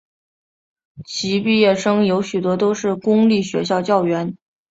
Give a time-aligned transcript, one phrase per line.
[1.05, 4.35] 其毕业生有许多都是公立学校教员。